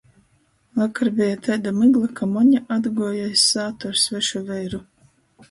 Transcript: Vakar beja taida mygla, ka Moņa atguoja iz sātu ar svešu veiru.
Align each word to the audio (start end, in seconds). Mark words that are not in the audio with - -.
Vakar 0.81 1.09
beja 1.19 1.35
taida 1.47 1.73
mygla, 1.81 2.09
ka 2.21 2.29
Moņa 2.31 2.63
atguoja 2.77 3.29
iz 3.35 3.45
sātu 3.53 3.93
ar 3.93 4.03
svešu 4.07 4.45
veiru. 4.51 4.83